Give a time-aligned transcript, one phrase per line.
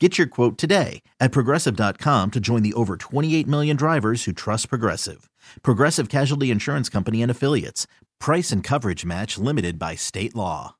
[0.00, 4.68] Get your quote today at progressive.com to join the over 28 million drivers who trust
[4.68, 5.30] Progressive.
[5.62, 7.86] Progressive Casualty Insurance Company and Affiliates.
[8.18, 10.74] Price and coverage match limited by state law.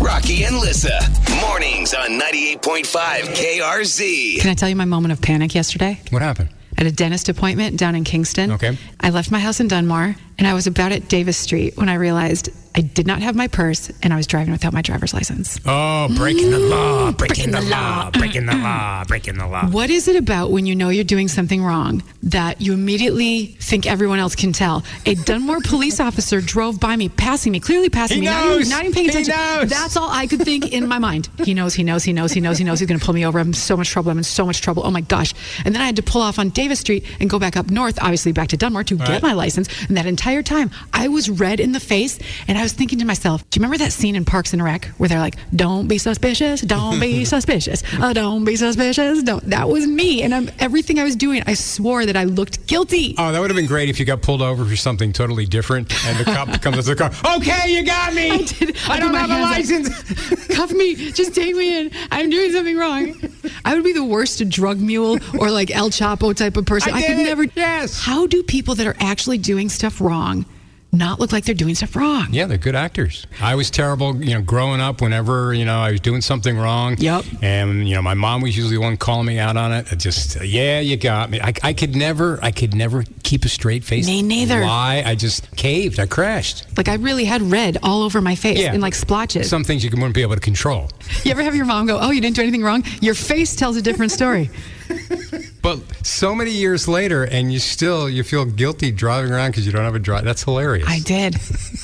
[0.00, 1.00] Rocky and Lissa,
[1.40, 2.86] mornings on 98.5
[3.34, 4.38] KRZ.
[4.40, 6.00] Can I tell you my moment of panic yesterday?
[6.10, 6.50] What happened?
[6.78, 8.52] At a dentist appointment down in Kingston.
[8.52, 8.78] Okay.
[9.00, 11.94] I left my house in Dunmore and I was about at Davis Street when I
[11.94, 15.58] realized I did not have my purse and I was driving without my driver's license.
[15.66, 19.66] Oh, breaking the law, breaking the law, breaking the law, breaking the law.
[19.68, 23.86] What is it about when you know you're doing something wrong that you immediately think
[23.86, 24.84] everyone else can tell?
[25.04, 28.68] A Dunmore police officer drove by me, passing me, clearly passing He me, not even,
[28.68, 29.34] not even paying He attention.
[29.34, 29.68] knows.
[29.70, 31.28] That's all I could think in my mind.
[31.44, 32.78] He knows, he knows, he knows, he knows, he knows.
[32.78, 33.40] He's going to pull me over.
[33.40, 34.10] I'm in so much trouble.
[34.12, 34.86] I'm in so much trouble.
[34.86, 35.34] Oh my gosh.
[35.64, 37.98] And then I had to pull off on Davis Street and go back up north,
[38.00, 39.22] obviously back to Dunmore to get Right.
[39.22, 39.68] my license.
[39.88, 43.06] And that entire time, I was red in the face and I was thinking to
[43.06, 45.96] myself, do you remember that scene in Parks and Rec where they're like, don't be
[45.96, 49.22] suspicious, don't be suspicious, uh, don't be suspicious.
[49.22, 49.42] Don't.
[49.48, 50.22] That was me.
[50.22, 53.14] And I'm, everything I was doing, I swore that I looked guilty.
[53.16, 55.90] Oh, that would have been great if you got pulled over for something totally different
[56.04, 57.36] and the cop comes up to the car.
[57.36, 58.30] Okay, you got me.
[58.30, 58.76] I did.
[58.86, 59.88] I I don't have a license.
[60.54, 60.94] Cuff me.
[61.12, 61.90] Just take me in.
[62.10, 63.14] I'm doing something wrong.
[63.64, 66.92] I would be the worst drug mule or like El Chapo type of person.
[66.92, 67.24] I I, could it.
[67.24, 67.44] never.
[67.44, 68.04] Yes.
[68.04, 70.44] How do people that are actually doing stuff wrong
[70.92, 72.28] not look like they're doing stuff wrong?
[72.30, 73.26] Yeah, they're good actors.
[73.40, 75.00] I was terrible, you know, growing up.
[75.00, 77.24] Whenever you know I was doing something wrong, Yep.
[77.42, 79.92] and you know my mom was usually the one calling me out on it.
[79.92, 81.40] It just, yeah, you got me.
[81.40, 84.06] I, I could never, I could never keep a straight face.
[84.06, 84.60] Me neither.
[84.64, 85.02] Lie.
[85.06, 86.00] I just caved.
[86.00, 86.66] I crashed.
[86.76, 88.72] Like I really had red all over my face Yeah.
[88.74, 89.48] in like splotches.
[89.48, 90.88] Some things you wouldn't be able to control.
[91.24, 92.84] you ever have your mom go, "Oh, you didn't do anything wrong"?
[93.00, 94.50] Your face tells a different story.
[95.70, 99.70] But so many years later, and you still you feel guilty driving around because you
[99.70, 100.24] don't have a drive.
[100.24, 100.88] That's hilarious.
[100.88, 101.36] I did.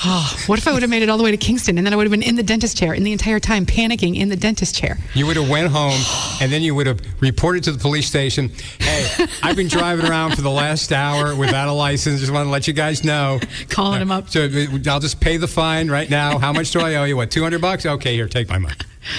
[0.04, 1.92] Oh, what if I would have made it all the way to Kingston and then
[1.92, 4.34] I would have been in the dentist chair in the entire time panicking in the
[4.34, 4.98] dentist chair?
[5.14, 6.00] You would have went home,
[6.40, 8.50] and then you would have reported to the police station.
[8.80, 12.18] Hey, I've been driving around for the last hour without a license.
[12.18, 13.38] Just want to let you guys know.
[13.68, 14.28] Calling him up.
[14.30, 16.38] So uh, I'll just pay the fine right now.
[16.38, 17.16] How much do I owe you?
[17.16, 17.86] What, two hundred bucks?
[17.86, 18.74] Okay, here, take my money.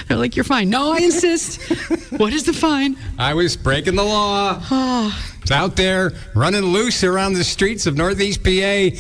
[0.08, 1.62] They're like, "You're fine." No, I insist.
[2.18, 2.98] what is the fine?
[3.18, 4.62] I was breaking the law.
[4.72, 8.50] Oh, It's out there running loose around the streets of Northeast PA.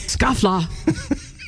[0.08, 0.66] scofflaw.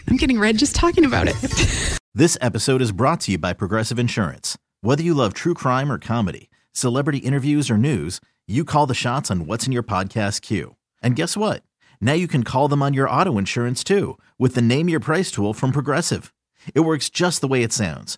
[0.07, 1.35] I'm getting red just talking about it.
[2.15, 4.57] This episode is brought to you by Progressive Insurance.
[4.81, 9.29] Whether you love true crime or comedy, celebrity interviews or news, you call the shots
[9.31, 10.75] on what's in your podcast queue.
[11.03, 11.63] And guess what?
[12.01, 15.31] Now you can call them on your auto insurance too with the Name Your Price
[15.31, 16.33] tool from Progressive.
[16.73, 18.17] It works just the way it sounds.